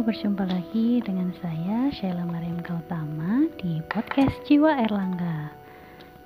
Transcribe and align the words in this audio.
berjumpa 0.00 0.48
lagi 0.48 1.04
dengan 1.04 1.28
saya 1.44 1.92
Sheila 1.92 2.24
Mariam 2.24 2.64
Gautama 2.64 3.44
di 3.60 3.84
podcast 3.92 4.32
Jiwa 4.48 4.72
Erlangga. 4.88 5.52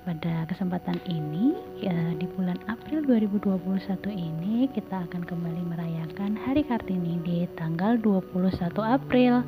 Pada 0.07 0.47
kesempatan 0.47 0.95
ini, 1.11 1.51
ya, 1.83 2.15
di 2.15 2.23
bulan 2.23 2.55
April 2.71 3.03
2021 3.03 3.99
ini 4.15 4.71
kita 4.71 5.03
akan 5.11 5.27
kembali 5.27 5.67
merayakan 5.67 6.39
Hari 6.39 6.63
Kartini 6.63 7.19
di 7.19 7.43
tanggal 7.59 7.99
21 7.99 8.55
April. 8.79 9.43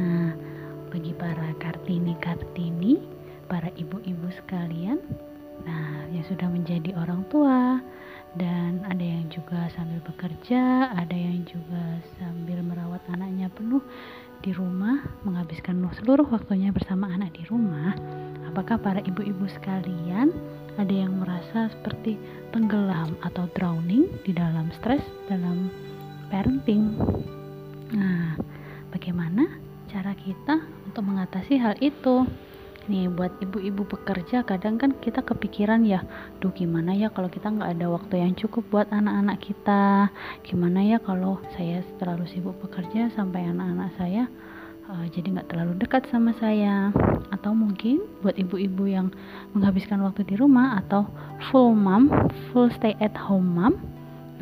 Nah, 0.00 0.32
bagi 0.88 1.12
para 1.12 1.52
Kartini-Kartini, 1.60 3.04
para 3.52 3.68
ibu-ibu 3.76 4.32
sekalian, 4.32 4.96
nah 5.68 6.08
yang 6.08 6.24
sudah 6.24 6.48
menjadi 6.48 6.96
orang 6.96 7.20
tua, 7.28 7.84
dan 8.36 8.80
ada 8.88 9.04
yang 9.04 9.28
juga 9.28 9.68
sambil 9.76 10.00
bekerja, 10.08 10.88
ada 10.96 11.12
yang 11.12 11.44
juga 11.44 12.00
sambil 12.16 12.64
merawat 12.64 13.04
anaknya 13.12 13.52
penuh 13.52 13.84
di 14.40 14.50
rumah, 14.56 15.04
menghabiskan 15.22 15.78
seluruh 16.00 16.26
waktunya 16.32 16.72
bersama 16.72 17.12
anak 17.12 17.36
di 17.36 17.44
rumah. 17.46 17.92
Apakah 18.48 18.80
para 18.80 19.00
ibu-ibu 19.04 19.44
sekalian 19.48 20.32
ada 20.80 20.92
yang 20.92 21.20
merasa 21.20 21.68
seperti 21.72 22.16
tenggelam 22.50 23.14
atau 23.20 23.48
drowning 23.52 24.08
di 24.24 24.32
dalam 24.32 24.72
stres 24.80 25.04
dalam 25.28 25.68
parenting? 26.32 26.96
Nah, 27.92 28.40
bagaimana 28.88 29.44
cara 29.92 30.16
kita 30.16 30.64
untuk 30.88 31.04
mengatasi 31.04 31.60
hal 31.60 31.76
itu? 31.84 32.24
Nih 32.86 33.06
buat 33.10 33.30
ibu-ibu 33.38 33.86
pekerja 33.86 34.42
kadang 34.42 34.78
kan 34.78 34.94
kita 34.98 35.22
kepikiran 35.22 35.86
ya 35.86 36.02
duh 36.42 36.50
gimana 36.50 36.94
ya 36.94 37.10
kalau 37.10 37.30
kita 37.30 37.50
nggak 37.50 37.78
ada 37.78 37.86
waktu 37.90 38.14
yang 38.22 38.32
cukup 38.34 38.66
buat 38.72 38.88
anak-anak 38.90 39.38
kita? 39.42 40.10
Gimana 40.42 40.80
ya 40.82 40.98
kalau 41.02 41.38
saya 41.54 41.82
terlalu 41.98 42.26
sibuk 42.30 42.58
bekerja 42.62 43.12
sampai 43.14 43.46
anak-anak 43.46 43.90
saya 43.98 44.24
uh, 44.90 45.04
jadi 45.08 45.38
nggak 45.38 45.48
terlalu 45.52 45.72
dekat 45.78 46.06
sama 46.10 46.34
saya? 46.38 46.90
Atau 47.30 47.54
mungkin 47.56 48.04
buat 48.20 48.34
ibu-ibu 48.36 48.84
yang 48.90 49.08
menghabiskan 49.56 50.02
waktu 50.04 50.26
di 50.26 50.34
rumah 50.36 50.80
atau 50.82 51.06
full 51.50 51.72
mom 51.72 52.10
full 52.50 52.68
stay 52.74 52.92
at 52.98 53.14
home 53.16 53.56
mom 53.56 53.74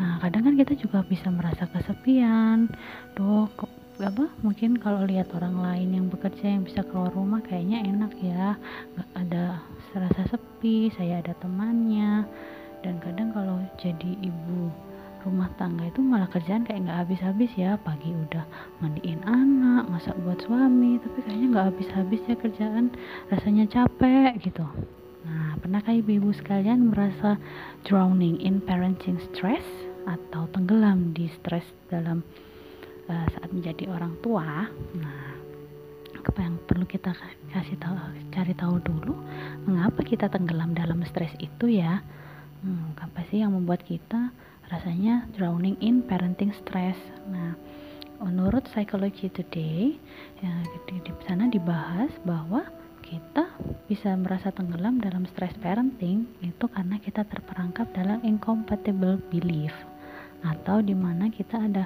nah 0.01 0.17
kadang 0.25 0.49
kan 0.49 0.55
kita 0.57 0.73
juga 0.81 1.05
bisa 1.05 1.29
merasa 1.29 1.69
kesepian. 1.69 2.73
Duh 3.13 3.45
apa? 4.07 4.25
Mungkin 4.41 4.81
kalau 4.81 5.05
lihat 5.05 5.29
orang 5.37 5.61
lain 5.61 5.89
yang 5.93 6.07
bekerja 6.09 6.47
yang 6.57 6.65
bisa 6.65 6.81
keluar 6.87 7.13
rumah 7.13 7.45
kayaknya 7.45 7.85
enak 7.85 8.13
ya. 8.23 8.57
Nggak 8.97 9.11
ada 9.17 9.45
serasa 9.93 10.23
sepi 10.31 10.89
saya 10.97 11.21
ada 11.21 11.37
temannya. 11.37 12.25
Dan 12.81 12.97
kadang 13.05 13.37
kalau 13.37 13.61
jadi 13.77 14.17
ibu 14.25 14.73
rumah 15.21 15.53
tangga 15.61 15.85
itu 15.85 16.01
malah 16.01 16.33
kerjaan 16.33 16.65
kayak 16.65 16.89
nggak 16.89 17.01
habis-habis 17.05 17.53
ya. 17.57 17.77
Pagi 17.81 18.09
udah 18.09 18.45
mandiin 18.81 19.21
anak 19.29 19.89
masak 19.93 20.17
buat 20.25 20.41
suami 20.41 20.97
tapi 21.05 21.19
kayaknya 21.27 21.47
nggak 21.53 21.67
habis-habis 21.75 22.21
ya 22.25 22.37
kerjaan. 22.41 22.87
Rasanya 23.29 23.65
capek 23.69 24.41
gitu. 24.41 24.65
Nah 25.29 25.61
pernahkah 25.61 25.93
ibu-ibu 25.93 26.33
sekalian 26.33 26.89
merasa 26.89 27.37
drowning 27.85 28.41
in 28.41 28.65
parenting 28.65 29.21
stress 29.31 29.65
atau 30.09 30.49
tenggelam 30.57 31.13
di 31.13 31.29
stres 31.29 31.69
dalam 31.93 32.25
uh, 33.11 33.27
saat 33.35 33.51
menjadi 33.51 33.91
orang 33.91 34.15
tua. 34.23 34.71
Nah 34.95 35.31
apa 36.21 36.47
yang 36.47 36.61
perlu 36.69 36.85
kita 36.85 37.17
kasih 37.51 37.81
tahu 37.81 37.97
cari 38.29 38.53
tahu 38.53 38.77
dulu 38.85 39.17
mengapa 39.65 40.05
kita 40.05 40.29
tenggelam 40.29 40.77
dalam 40.77 41.03
stres 41.03 41.35
itu 41.43 41.67
ya? 41.81 42.05
Hmm, 42.61 42.93
apa 43.01 43.25
sih 43.33 43.41
yang 43.41 43.57
membuat 43.57 43.83
kita 43.89 44.31
rasanya 44.71 45.27
drowning 45.35 45.75
in 45.83 46.05
parenting 46.05 46.55
stress? 46.55 46.97
Nah 47.27 47.57
menurut 48.21 48.69
Psychology 48.71 49.33
Today 49.33 49.97
ya, 50.45 50.53
di, 50.87 51.01
di 51.01 51.13
sana 51.25 51.49
dibahas 51.49 52.13
bahwa 52.23 52.69
kita 53.01 53.49
bisa 53.89 54.13
merasa 54.15 54.53
tenggelam 54.53 55.01
dalam 55.01 55.25
stress 55.35 55.57
parenting 55.59 56.29
itu 56.45 56.65
karena 56.71 57.01
kita 57.01 57.27
terperangkap 57.27 57.91
dalam 57.97 58.21
incompatible 58.23 59.19
belief 59.33 59.73
atau 60.45 60.79
di 60.85 60.95
mana 60.95 61.33
kita 61.33 61.59
ada 61.59 61.85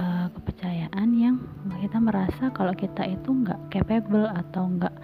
uh, 0.00 0.26
kepercayaan 0.32 1.08
yang 1.12 1.36
kita 1.80 2.00
merasa 2.00 2.48
kalau 2.56 2.72
kita 2.72 3.04
itu 3.04 3.28
nggak 3.28 3.60
capable 3.72 4.24
atau 4.28 4.68
nggak 4.68 4.94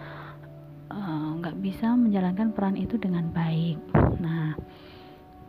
eh, 0.93 1.29
nggak 1.41 1.57
uh, 1.57 1.61
bisa 1.61 1.93
menjalankan 1.93 2.53
peran 2.57 2.77
itu 2.77 2.97
dengan 2.97 3.29
baik. 3.33 3.77
Nah, 4.21 4.57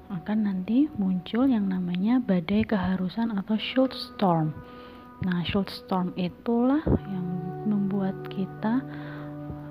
akan 0.08 0.38
nanti 0.48 0.88
muncul 0.96 1.48
yang 1.48 1.68
namanya 1.68 2.20
badai 2.24 2.64
keharusan 2.64 3.36
atau 3.36 3.56
should 3.60 3.92
storm. 3.92 4.56
Nah, 5.24 5.44
should 5.44 5.68
storm 5.68 6.16
itulah 6.16 6.80
yang 7.12 7.28
membuat 7.68 8.16
kita 8.32 8.80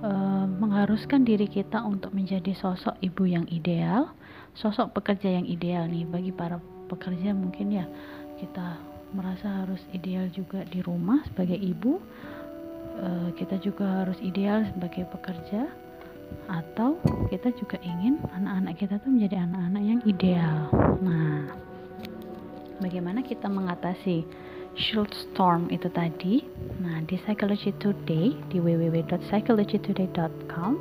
uh, 0.04 0.44
mengharuskan 0.44 1.24
diri 1.24 1.48
kita 1.48 1.80
untuk 1.80 2.12
menjadi 2.12 2.52
sosok 2.52 3.00
ibu 3.00 3.24
yang 3.24 3.48
ideal, 3.48 4.12
sosok 4.52 4.92
pekerja 4.92 5.40
yang 5.40 5.48
ideal 5.48 5.88
nih 5.88 6.04
bagi 6.04 6.32
para 6.36 6.60
pekerja 6.86 7.32
mungkin 7.32 7.72
ya 7.72 7.86
kita 8.36 8.95
merasa 9.16 9.64
harus 9.64 9.80
ideal 9.96 10.28
juga 10.28 10.60
di 10.68 10.84
rumah 10.84 11.24
sebagai 11.32 11.56
ibu 11.56 11.96
uh, 13.00 13.32
kita 13.36 13.60
juga 13.64 14.04
harus 14.04 14.16
ideal 14.20 14.64
sebagai 14.76 15.08
pekerja 15.08 15.64
atau 16.50 16.98
kita 17.30 17.54
juga 17.54 17.78
ingin 17.82 18.18
anak-anak 18.34 18.74
kita 18.78 18.98
tuh 18.98 19.10
menjadi 19.14 19.36
anak-anak 19.46 19.82
yang 19.82 20.00
ideal. 20.06 20.70
Nah 21.02 21.46
bagaimana 22.82 23.22
kita 23.22 23.46
mengatasi 23.46 24.26
shield 24.74 25.14
storm 25.14 25.70
itu 25.70 25.86
tadi? 25.90 26.42
Nah 26.82 27.02
di 27.06 27.16
Psychology 27.22 27.70
Today 27.78 28.34
di 28.50 28.58
www.psychologytoday.com 28.58 30.72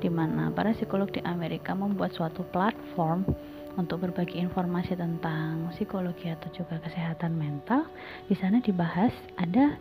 di 0.00 0.08
mana 0.08 0.48
para 0.52 0.72
psikolog 0.72 1.12
di 1.12 1.20
Amerika 1.24 1.74
membuat 1.76 2.12
suatu 2.16 2.44
platform 2.48 3.24
untuk 3.74 4.06
berbagi 4.06 4.38
informasi 4.38 4.94
tentang 4.94 5.70
psikologi 5.74 6.30
atau 6.30 6.48
juga 6.54 6.78
kesehatan 6.82 7.34
mental. 7.34 7.86
Di 8.30 8.34
sana 8.38 8.62
dibahas 8.62 9.12
ada 9.34 9.78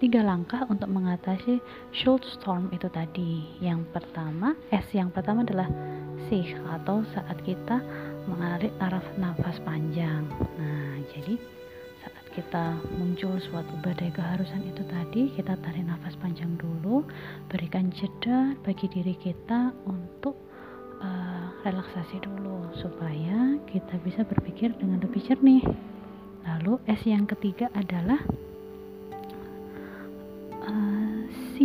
tiga 0.00 0.24
langkah 0.24 0.64
untuk 0.72 0.88
mengatasi 0.88 1.60
short 1.92 2.24
storm 2.24 2.72
itu 2.72 2.88
tadi. 2.88 3.60
Yang 3.60 3.86
pertama, 3.92 4.56
S 4.72 4.88
yang 4.96 5.12
pertama 5.12 5.44
adalah 5.44 5.68
sih 6.32 6.56
atau 6.72 7.04
saat 7.12 7.38
kita 7.44 7.78
mengalir 8.26 8.72
taraf 8.80 9.04
nafas 9.20 9.60
panjang. 9.62 10.24
Nah, 10.56 10.98
jadi 11.12 11.36
saat 12.00 12.26
kita 12.32 12.64
muncul 12.96 13.36
suatu 13.38 13.76
badai 13.84 14.08
keharusan 14.12 14.64
itu 14.64 14.82
tadi, 14.88 15.34
kita 15.36 15.58
tarik 15.60 15.84
nafas 15.84 16.16
panjang 16.18 16.56
dulu, 16.56 17.04
berikan 17.52 17.92
jeda 17.92 18.56
bagi 18.64 18.88
diri 18.88 19.14
kita 19.20 19.72
untuk 19.84 20.49
relaksasi 21.64 22.22
dulu 22.24 22.72
supaya 22.78 23.60
kita 23.68 24.00
bisa 24.00 24.24
berpikir 24.24 24.72
dengan 24.80 25.00
lebih 25.04 25.20
jernih. 25.24 25.64
Lalu 26.46 26.80
S 26.88 27.04
yang 27.04 27.28
ketiga 27.28 27.68
adalah 27.76 28.20
uh, 30.64 31.20
C. 31.54 31.56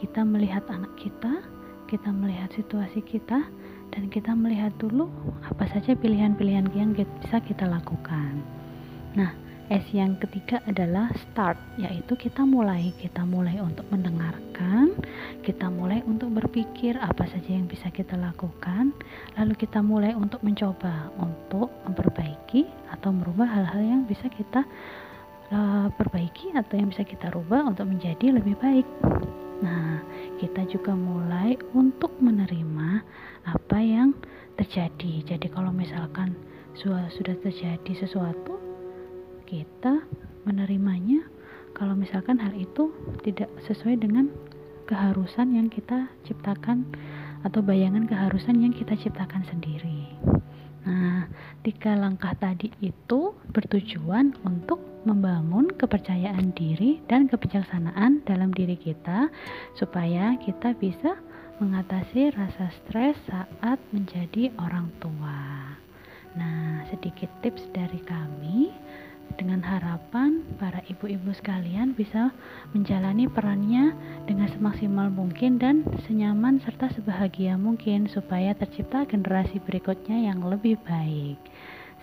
Kita 0.00 0.24
melihat 0.24 0.64
anak 0.72 0.96
kita, 0.98 1.44
kita 1.86 2.08
melihat 2.10 2.50
situasi 2.56 3.04
kita, 3.04 3.46
dan 3.92 4.08
kita 4.08 4.32
melihat 4.32 4.72
dulu 4.80 5.12
apa 5.44 5.68
saja 5.68 5.92
pilihan-pilihan 5.92 6.72
yang 6.72 6.96
bisa 6.96 7.38
kita 7.44 7.68
lakukan. 7.68 8.40
Nah, 9.12 9.36
S 9.70 9.86
yang 9.94 10.18
ketiga 10.18 10.58
adalah 10.66 11.12
start, 11.14 11.54
yaitu 11.78 12.18
kita 12.18 12.42
mulai, 12.42 12.90
kita 12.98 13.22
mulai 13.22 13.62
untuk 13.62 13.86
mendengarkan, 13.94 14.94
kita 15.46 15.70
mulai 15.70 16.02
untuk 16.02 16.34
berpikir 16.34 16.98
apa 16.98 17.24
saja 17.30 17.50
yang 17.50 17.70
bisa 17.70 17.86
kita 17.94 18.18
lakukan, 18.18 18.90
lalu 19.38 19.54
kita 19.54 19.78
mulai 19.78 20.14
untuk 20.18 20.42
mencoba 20.42 21.14
untuk 21.18 21.70
memperbaiki 21.86 22.66
atau 22.90 23.14
merubah 23.14 23.46
hal-hal 23.48 23.82
yang 23.82 24.02
bisa 24.04 24.26
kita 24.28 24.66
uh, 25.54 25.88
perbaiki 25.94 26.54
atau 26.54 26.74
yang 26.78 26.90
bisa 26.90 27.06
kita 27.06 27.30
rubah 27.30 27.66
untuk 27.66 27.86
menjadi 27.86 28.34
lebih 28.34 28.58
baik. 28.58 28.86
Nah, 29.62 30.02
kita 30.42 30.66
juga 30.66 30.90
mulai 30.90 31.54
untuk 31.70 32.10
menerima 32.18 33.02
apa 33.46 33.78
yang 33.78 34.10
terjadi. 34.58 35.22
Jadi 35.22 35.46
kalau 35.50 35.70
misalkan 35.70 36.34
sudah 36.74 37.36
terjadi 37.44 37.92
sesuatu 37.94 38.61
kita 39.52 40.00
menerimanya 40.48 41.28
kalau 41.76 41.92
misalkan 41.92 42.40
hal 42.40 42.56
itu 42.56 42.88
tidak 43.20 43.52
sesuai 43.68 44.00
dengan 44.00 44.32
keharusan 44.88 45.52
yang 45.52 45.68
kita 45.68 46.08
ciptakan 46.24 46.88
atau 47.44 47.60
bayangan 47.60 48.08
keharusan 48.08 48.64
yang 48.64 48.72
kita 48.72 48.96
ciptakan 48.96 49.44
sendiri. 49.44 50.08
Nah, 50.88 51.28
tiga 51.60 51.94
langkah 51.94 52.32
tadi 52.40 52.72
itu 52.80 53.36
bertujuan 53.52 54.32
untuk 54.42 54.80
membangun 55.04 55.68
kepercayaan 55.76 56.56
diri 56.56 57.04
dan 57.06 57.28
kebijaksanaan 57.28 58.24
dalam 58.24 58.56
diri 58.56 58.80
kita 58.80 59.28
supaya 59.76 60.32
kita 60.40 60.72
bisa 60.80 61.20
mengatasi 61.60 62.32
rasa 62.34 62.72
stres 62.82 63.14
saat 63.28 63.78
menjadi 63.92 64.48
orang 64.58 64.88
tua. 64.98 65.76
Nah, 66.32 66.88
sedikit 66.88 67.28
tips 67.44 67.68
dari 67.76 68.00
kami 68.02 68.72
dengan 69.38 69.62
harapan 69.62 70.42
para 70.58 70.82
ibu-ibu 70.90 71.30
sekalian 71.36 71.94
bisa 71.94 72.34
menjalani 72.74 73.30
perannya 73.30 73.94
dengan 74.26 74.50
semaksimal 74.50 75.08
mungkin 75.08 75.62
dan 75.62 75.86
senyaman 76.08 76.58
serta 76.60 76.90
sebahagia 76.92 77.54
mungkin 77.54 78.10
supaya 78.10 78.56
tercipta 78.58 79.06
generasi 79.06 79.62
berikutnya 79.62 80.32
yang 80.32 80.42
lebih 80.42 80.80
baik. 80.82 81.38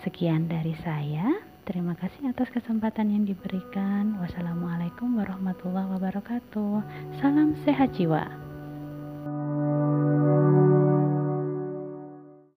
Sekian 0.00 0.48
dari 0.48 0.72
saya. 0.80 1.44
Terima 1.68 1.92
kasih 1.94 2.32
atas 2.32 2.48
kesempatan 2.50 3.12
yang 3.12 3.28
diberikan. 3.28 4.16
Wassalamualaikum 4.18 5.20
warahmatullahi 5.20 5.92
wabarakatuh. 5.92 6.82
Salam 7.20 7.54
sehat 7.62 7.94
jiwa. 7.94 8.39